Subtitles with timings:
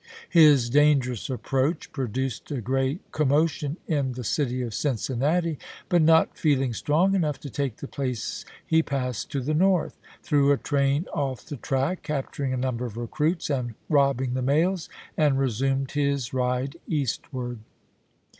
[0.31, 6.73] His dangerous approach produced a great commotion in the city of Cincinnati; but not feeling
[6.73, 11.45] strong enough to take the place he passed to the north, threw a train off
[11.45, 16.77] the track, capturing a number of recruits and robbing the mails, and resumed his ride
[16.87, 17.59] eastward.